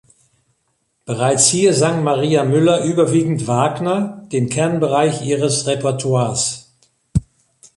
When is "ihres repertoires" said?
5.23-6.73